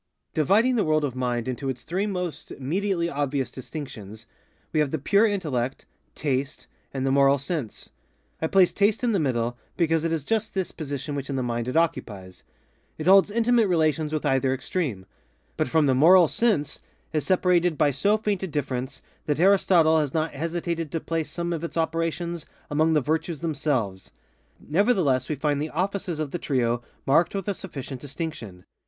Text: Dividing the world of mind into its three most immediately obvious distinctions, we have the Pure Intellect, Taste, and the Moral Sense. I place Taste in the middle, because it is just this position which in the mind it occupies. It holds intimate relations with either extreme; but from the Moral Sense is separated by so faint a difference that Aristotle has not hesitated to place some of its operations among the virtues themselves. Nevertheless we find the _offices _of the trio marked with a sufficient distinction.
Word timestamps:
Dividing 0.33 0.77
the 0.77 0.83
world 0.83 1.03
of 1.05 1.15
mind 1.15 1.47
into 1.47 1.69
its 1.69 1.83
three 1.83 2.07
most 2.07 2.49
immediately 2.51 3.07
obvious 3.07 3.51
distinctions, 3.51 4.25
we 4.73 4.79
have 4.79 4.89
the 4.89 4.97
Pure 4.97 5.27
Intellect, 5.27 5.85
Taste, 6.15 6.65
and 6.91 7.05
the 7.05 7.11
Moral 7.11 7.37
Sense. 7.37 7.91
I 8.41 8.47
place 8.47 8.73
Taste 8.73 9.03
in 9.03 9.11
the 9.11 9.19
middle, 9.19 9.59
because 9.77 10.03
it 10.03 10.11
is 10.11 10.23
just 10.23 10.55
this 10.55 10.71
position 10.71 11.13
which 11.13 11.29
in 11.29 11.35
the 11.35 11.43
mind 11.43 11.67
it 11.67 11.77
occupies. 11.77 12.41
It 12.97 13.05
holds 13.05 13.29
intimate 13.29 13.67
relations 13.67 14.11
with 14.11 14.25
either 14.25 14.51
extreme; 14.55 15.05
but 15.55 15.67
from 15.67 15.85
the 15.85 15.93
Moral 15.93 16.27
Sense 16.27 16.81
is 17.13 17.23
separated 17.23 17.77
by 17.77 17.91
so 17.91 18.17
faint 18.17 18.41
a 18.41 18.47
difference 18.47 19.03
that 19.27 19.39
Aristotle 19.39 19.99
has 19.99 20.15
not 20.15 20.33
hesitated 20.33 20.91
to 20.93 20.99
place 20.99 21.29
some 21.29 21.53
of 21.53 21.63
its 21.63 21.77
operations 21.77 22.47
among 22.71 22.93
the 22.93 23.01
virtues 23.01 23.41
themselves. 23.41 24.09
Nevertheless 24.59 25.29
we 25.29 25.35
find 25.35 25.61
the 25.61 25.69
_offices 25.69 26.19
_of 26.19 26.31
the 26.31 26.39
trio 26.39 26.81
marked 27.05 27.35
with 27.35 27.47
a 27.47 27.53
sufficient 27.53 28.01
distinction. 28.01 28.65